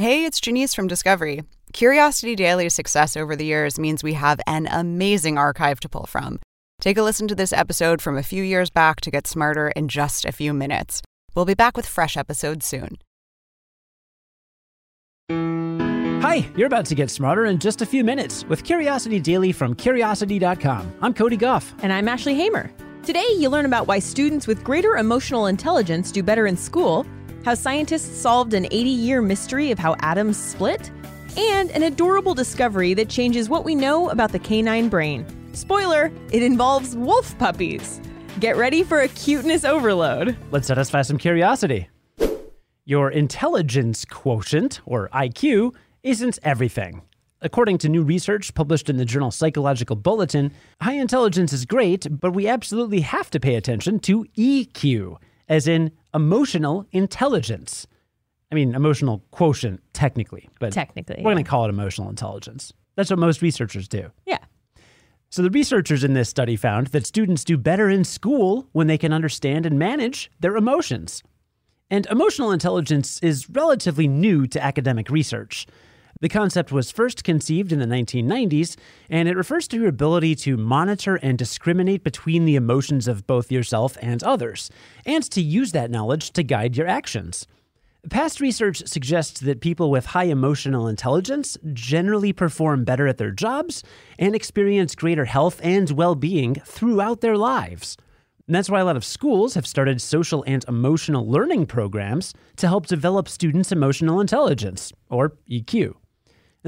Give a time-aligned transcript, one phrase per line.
[0.00, 1.42] Hey, it's Janice from Discovery.
[1.72, 6.38] Curiosity Daily's success over the years means we have an amazing archive to pull from.
[6.80, 9.88] Take a listen to this episode from a few years back to get smarter in
[9.88, 11.02] just a few minutes.
[11.34, 12.98] We'll be back with fresh episodes soon.
[16.22, 19.74] Hi, you're about to get smarter in just a few minutes with Curiosity Daily from
[19.74, 20.94] Curiosity.com.
[21.02, 21.74] I'm Cody Gough.
[21.82, 22.70] And I'm Ashley Hamer.
[23.02, 27.04] Today, you learn about why students with greater emotional intelligence do better in school,
[27.48, 30.90] how scientists solved an 80 year mystery of how atoms split,
[31.38, 35.24] and an adorable discovery that changes what we know about the canine brain.
[35.54, 38.02] Spoiler, it involves wolf puppies.
[38.38, 40.36] Get ready for a cuteness overload.
[40.50, 41.88] Let's satisfy some curiosity.
[42.84, 47.00] Your intelligence quotient, or IQ, isn't everything.
[47.40, 52.34] According to new research published in the journal Psychological Bulletin, high intelligence is great, but
[52.34, 55.16] we absolutely have to pay attention to EQ,
[55.48, 57.86] as in emotional intelligence.
[58.50, 62.72] I mean, emotional quotient, technically, but Technically, we're going to call it emotional intelligence.
[62.96, 64.10] That's what most researchers do.
[64.26, 64.38] Yeah.
[65.30, 68.96] So, the researchers in this study found that students do better in school when they
[68.96, 71.22] can understand and manage their emotions.
[71.90, 75.66] And emotional intelligence is relatively new to academic research.
[76.20, 78.76] The concept was first conceived in the 1990s,
[79.08, 83.52] and it refers to your ability to monitor and discriminate between the emotions of both
[83.52, 84.68] yourself and others,
[85.06, 87.46] and to use that knowledge to guide your actions.
[88.10, 93.84] Past research suggests that people with high emotional intelligence generally perform better at their jobs
[94.18, 97.96] and experience greater health and well being throughout their lives.
[98.48, 102.86] That's why a lot of schools have started social and emotional learning programs to help
[102.86, 105.94] develop students' emotional intelligence, or EQ.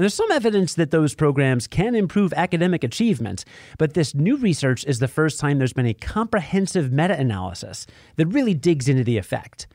[0.01, 3.45] There's some evidence that those programs can improve academic achievement,
[3.77, 7.85] but this new research is the first time there's been a comprehensive meta analysis
[8.15, 9.67] that really digs into the effect.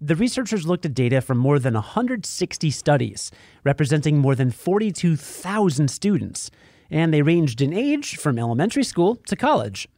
[0.00, 3.32] The researchers looked at data from more than 160 studies,
[3.64, 6.52] representing more than 42,000 students,
[6.88, 9.88] and they ranged in age from elementary school to college.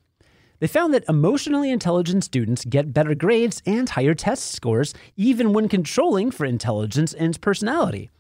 [0.60, 5.69] They found that emotionally intelligent students get better grades and higher test scores, even when
[5.69, 8.10] controlling for intelligence and personality.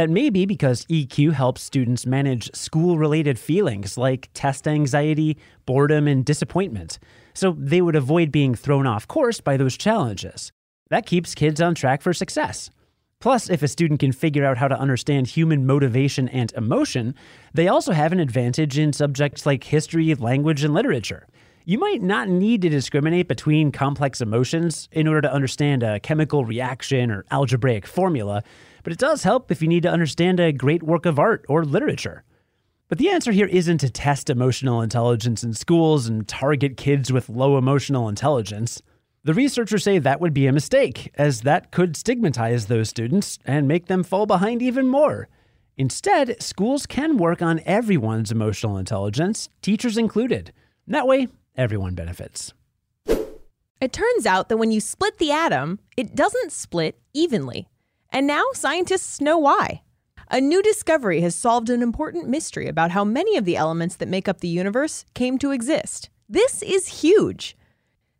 [0.00, 6.08] That may be because EQ helps students manage school related feelings like test anxiety, boredom,
[6.08, 6.98] and disappointment,
[7.34, 10.52] so they would avoid being thrown off course by those challenges.
[10.88, 12.70] That keeps kids on track for success.
[13.20, 17.14] Plus, if a student can figure out how to understand human motivation and emotion,
[17.52, 21.26] they also have an advantage in subjects like history, language, and literature.
[21.66, 26.46] You might not need to discriminate between complex emotions in order to understand a chemical
[26.46, 28.42] reaction or algebraic formula,
[28.82, 31.64] but it does help if you need to understand a great work of art or
[31.64, 32.24] literature.
[32.88, 37.28] But the answer here isn't to test emotional intelligence in schools and target kids with
[37.28, 38.82] low emotional intelligence.
[39.22, 43.68] The researchers say that would be a mistake, as that could stigmatize those students and
[43.68, 45.28] make them fall behind even more.
[45.76, 50.52] Instead, schools can work on everyone's emotional intelligence, teachers included.
[50.86, 52.52] That way, everyone benefits.
[53.80, 57.69] It turns out that when you split the atom, it doesn't split evenly.
[58.12, 59.82] And now scientists know why.
[60.30, 64.08] A new discovery has solved an important mystery about how many of the elements that
[64.08, 66.10] make up the universe came to exist.
[66.28, 67.56] This is huge.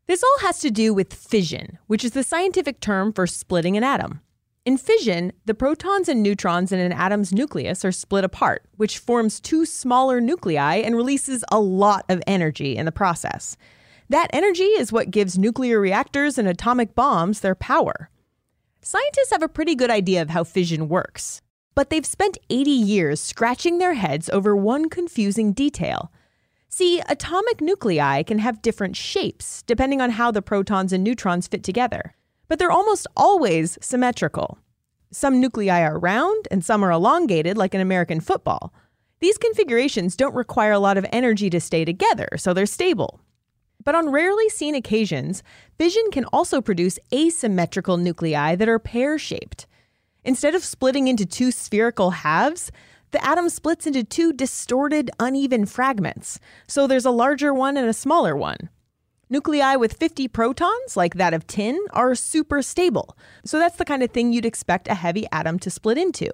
[0.06, 3.84] This all has to do with fission, which is the scientific term for splitting an
[3.84, 4.20] atom.
[4.66, 9.40] In fission, the protons and neutrons in an atom's nucleus are split apart, which forms
[9.40, 13.56] two smaller nuclei and releases a lot of energy in the process.
[14.08, 18.09] That energy is what gives nuclear reactors and atomic bombs their power.
[18.82, 21.42] Scientists have a pretty good idea of how fission works,
[21.74, 26.10] but they've spent 80 years scratching their heads over one confusing detail.
[26.70, 31.62] See, atomic nuclei can have different shapes depending on how the protons and neutrons fit
[31.62, 32.14] together,
[32.48, 34.58] but they're almost always symmetrical.
[35.10, 38.72] Some nuclei are round and some are elongated, like an American football.
[39.20, 43.20] These configurations don't require a lot of energy to stay together, so they're stable.
[43.84, 45.42] But on rarely seen occasions,
[45.78, 49.66] fission can also produce asymmetrical nuclei that are pear shaped.
[50.24, 52.70] Instead of splitting into two spherical halves,
[53.10, 57.94] the atom splits into two distorted, uneven fragments, so there's a larger one and a
[57.94, 58.68] smaller one.
[59.30, 64.02] Nuclei with 50 protons, like that of tin, are super stable, so that's the kind
[64.02, 66.30] of thing you'd expect a heavy atom to split into.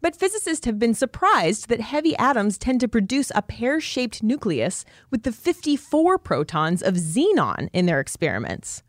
[0.00, 4.84] But physicists have been surprised that heavy atoms tend to produce a pear shaped nucleus
[5.10, 8.82] with the 54 protons of xenon in their experiments.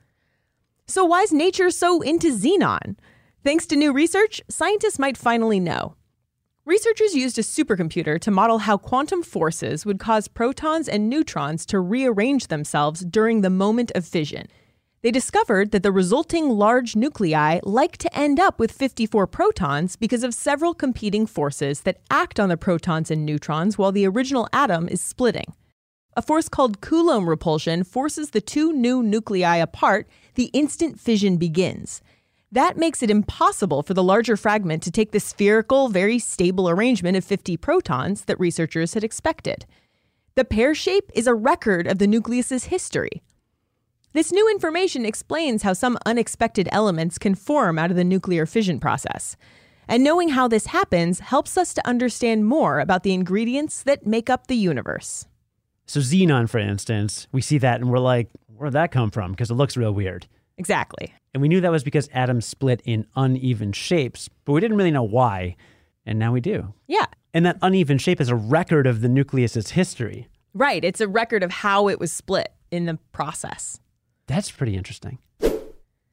[0.85, 2.95] So, why is nature so into xenon?
[3.43, 5.95] Thanks to new research, scientists might finally know.
[6.65, 11.79] Researchers used a supercomputer to model how quantum forces would cause protons and neutrons to
[11.79, 14.47] rearrange themselves during the moment of fission.
[15.01, 20.23] They discovered that the resulting large nuclei like to end up with 54 protons because
[20.23, 24.89] of several competing forces that act on the protons and neutrons while the original atom
[24.89, 25.53] is splitting.
[26.17, 30.05] A force called Coulomb repulsion forces the two new nuclei apart
[30.35, 32.01] the instant fission begins.
[32.51, 37.15] That makes it impossible for the larger fragment to take the spherical, very stable arrangement
[37.15, 39.65] of 50 protons that researchers had expected.
[40.35, 43.21] The pear shape is a record of the nucleus's history.
[44.11, 48.79] This new information explains how some unexpected elements can form out of the nuclear fission
[48.79, 49.37] process.
[49.87, 54.27] And knowing how this happens helps us to understand more about the ingredients that make
[54.27, 55.27] up the universe.
[55.85, 59.31] So, xenon, for instance, we see that and we're like, where'd that come from?
[59.31, 60.25] Because it looks real weird.
[60.57, 61.13] Exactly.
[61.35, 64.91] And we knew that was because atoms split in uneven shapes, but we didn't really
[64.91, 65.55] know why.
[66.07, 66.73] And now we do.
[66.87, 67.05] Yeah.
[67.35, 70.27] And that uneven shape is a record of the nucleus's history.
[70.55, 70.83] Right.
[70.83, 73.79] It's a record of how it was split in the process.
[74.29, 75.17] That's pretty interesting.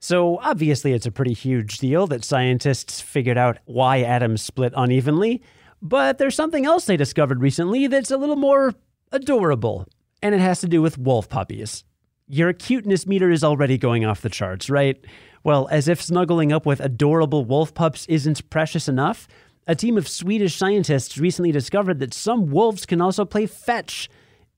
[0.00, 5.42] So, obviously, it's a pretty huge deal that scientists figured out why atoms split unevenly,
[5.82, 8.72] but there's something else they discovered recently that's a little more
[9.12, 9.86] adorable,
[10.22, 11.84] and it has to do with wolf puppies.
[12.26, 14.96] Your cuteness meter is already going off the charts, right?
[15.44, 19.28] Well, as if snuggling up with adorable wolf pups isn't precious enough,
[19.66, 24.08] a team of Swedish scientists recently discovered that some wolves can also play fetch.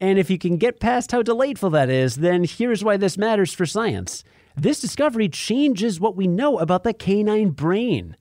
[0.01, 3.53] And if you can get past how delightful that is, then here's why this matters
[3.53, 4.23] for science.
[4.57, 8.17] This discovery changes what we know about the canine brain.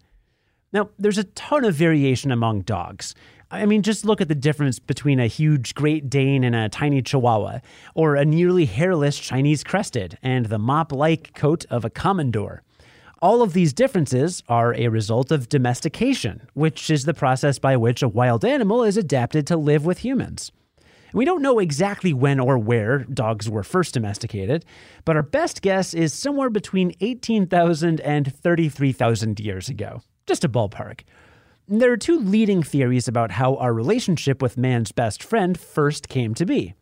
[0.73, 3.15] Now, there's a ton of variation among dogs.
[3.49, 7.01] I mean, just look at the difference between a huge Great Dane and a tiny
[7.01, 7.59] Chihuahua,
[7.95, 12.59] or a nearly hairless Chinese crested and the mop like coat of a Komondor.
[13.21, 18.03] All of these differences are a result of domestication, which is the process by which
[18.03, 20.51] a wild animal is adapted to live with humans.
[21.13, 24.65] We don't know exactly when or where dogs were first domesticated,
[25.05, 30.01] but our best guess is somewhere between 18,000 and 33,000 years ago.
[30.25, 31.01] Just a ballpark.
[31.67, 36.33] There are two leading theories about how our relationship with man's best friend first came
[36.35, 36.75] to be.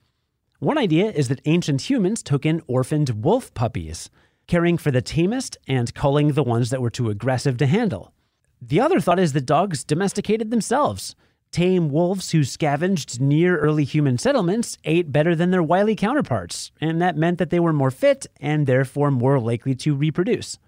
[0.59, 4.09] One idea is that ancient humans took in orphaned wolf puppies,
[4.47, 8.13] caring for the tamest and culling the ones that were too aggressive to handle.
[8.61, 11.15] The other thought is that dogs domesticated themselves.
[11.55, 17.01] Tame wolves who scavenged near early human settlements ate better than their wily counterparts, and
[17.01, 20.59] that meant that they were more fit and therefore more likely to reproduce.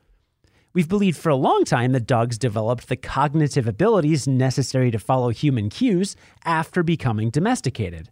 [0.72, 5.28] We've believed for a long time that dogs developed the cognitive abilities necessary to follow
[5.28, 8.10] human cues after becoming domesticated.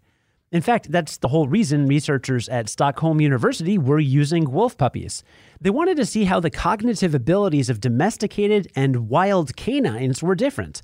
[0.51, 5.23] In fact, that's the whole reason researchers at Stockholm University were using wolf puppies.
[5.61, 10.81] They wanted to see how the cognitive abilities of domesticated and wild canines were different.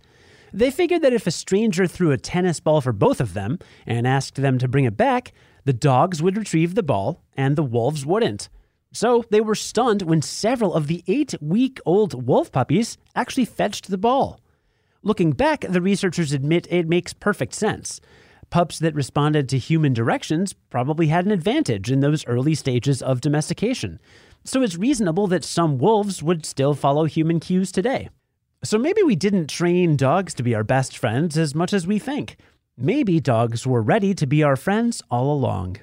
[0.54, 4.06] They figured that if a stranger threw a tennis ball for both of them and
[4.06, 5.32] asked them to bring it back,
[5.64, 8.50] the dogs would retrieve the ball and the wolves wouldn't.
[8.92, 13.90] So they were stunned when several of the eight week old wolf puppies actually fetched
[13.90, 14.42] the ball.
[15.02, 18.02] Looking back, the researchers admit it makes perfect sense.
[18.50, 23.22] Pups that responded to human directions probably had an advantage in those early stages of
[23.22, 24.00] domestication.
[24.44, 28.10] So it's reasonable that some wolves would still follow human cues today.
[28.64, 31.98] So maybe we didn't train dogs to be our best friends as much as we
[31.98, 32.38] think.
[32.78, 35.78] Maybe dogs were ready to be our friends all along.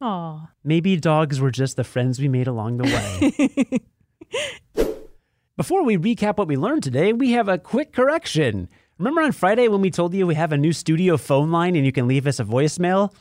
[0.00, 0.48] Aw.
[0.64, 3.82] Maybe dogs were just the friends we made along the
[4.74, 4.84] way.
[5.58, 8.70] Before we recap what we learned today, we have a quick correction.
[8.96, 11.84] Remember on Friday when we told you we have a new studio phone line and
[11.84, 13.12] you can leave us a voicemail?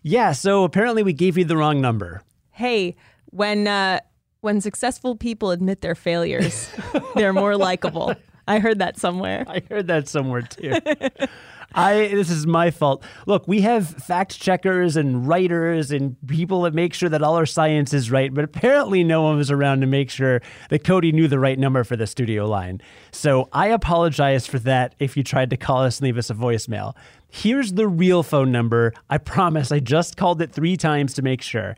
[0.00, 2.22] Yeah, so apparently we gave you the wrong number.
[2.52, 2.96] Hey,
[3.26, 4.00] when uh,
[4.40, 6.70] when successful people admit their failures,
[7.14, 8.14] they're more likable.
[8.48, 9.44] I heard that somewhere.
[9.48, 10.74] I heard that somewhere too.
[11.74, 13.02] I this is my fault.
[13.26, 17.44] Look, we have fact checkers and writers and people that make sure that all our
[17.44, 21.28] science is right, but apparently no one was around to make sure that Cody knew
[21.28, 22.80] the right number for the studio line.
[23.10, 26.34] So I apologize for that if you tried to call us and leave us a
[26.34, 26.94] voicemail.
[27.28, 28.94] Here's the real phone number.
[29.10, 31.76] I promise I just called it 3 times to make sure.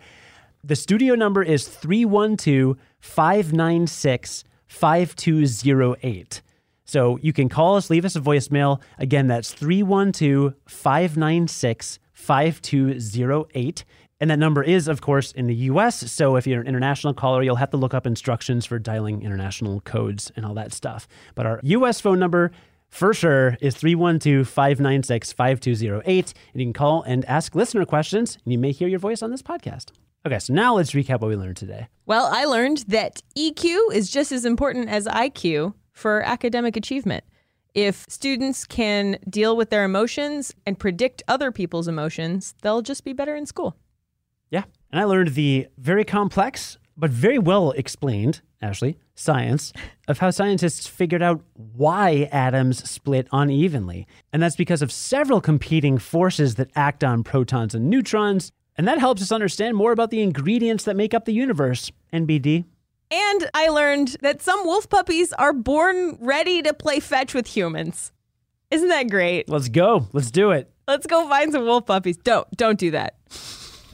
[0.62, 6.42] The studio number is 312 596 5208.
[6.88, 8.80] So you can call us, leave us a voicemail.
[8.98, 13.84] Again, that's 312 596 5208.
[14.20, 16.10] And that number is, of course, in the US.
[16.10, 19.82] So if you're an international caller, you'll have to look up instructions for dialing international
[19.82, 21.06] codes and all that stuff.
[21.34, 22.50] But our US phone number,
[22.88, 26.34] for sure, is 312 596 5208.
[26.54, 29.30] And you can call and ask listener questions, and you may hear your voice on
[29.30, 29.92] this podcast.
[30.26, 31.88] Okay, so now let's recap what we learned today.
[32.06, 37.24] Well, I learned that EQ is just as important as IQ for academic achievement.
[37.74, 43.12] If students can deal with their emotions and predict other people's emotions, they'll just be
[43.12, 43.76] better in school.
[44.50, 44.64] Yeah.
[44.90, 49.72] And I learned the very complex but very well explained, Ashley, science,
[50.08, 54.06] of how scientists figured out why atoms split unevenly.
[54.32, 58.50] And that's because of several competing forces that act on protons and neutrons.
[58.76, 61.92] And that helps us understand more about the ingredients that make up the universe.
[62.12, 62.64] NBD.
[63.10, 68.12] And I learned that some wolf puppies are born ready to play fetch with humans.
[68.70, 69.48] Isn't that great?
[69.48, 70.06] Let's go.
[70.12, 70.70] Let's do it.
[70.86, 72.18] Let's go find some wolf puppies.
[72.18, 73.16] Don't don't do that.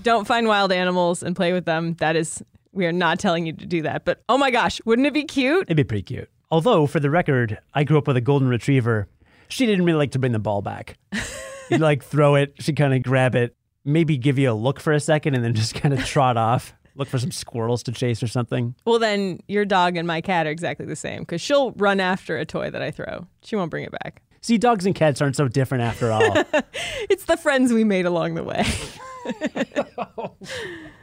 [0.02, 1.94] Don't find wild animals and play with them.
[1.94, 2.42] That is
[2.72, 4.04] we are not telling you to do that.
[4.04, 5.62] But oh my gosh, wouldn't it be cute?
[5.68, 6.28] It'd be pretty cute.
[6.50, 9.08] Although, for the record, I grew up with a golden retriever.
[9.48, 10.98] She didn't really like to bring the ball back.
[11.70, 14.92] You'd like throw it, she'd kind of grab it, maybe give you a look for
[14.92, 16.74] a second, and then just kind of trot off.
[16.96, 18.74] Look for some squirrels to chase or something.
[18.84, 22.38] Well, then your dog and my cat are exactly the same because she'll run after
[22.38, 23.26] a toy that I throw.
[23.42, 24.22] She won't bring it back.
[24.40, 26.44] See, dogs and cats aren't so different after all.
[27.10, 28.64] It's the friends we made along the way.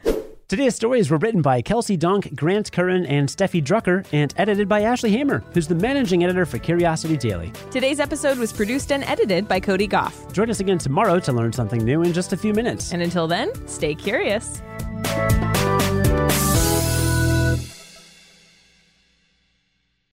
[0.48, 4.82] Today's stories were written by Kelsey Donk, Grant Currin, and Steffi Drucker, and edited by
[4.82, 7.54] Ashley Hamer, who's the managing editor for Curiosity Daily.
[7.72, 10.34] Today's episode was produced and edited by Cody Gough.
[10.34, 12.92] Join us again tomorrow to learn something new in just a few minutes.
[12.92, 14.62] And until then, stay curious.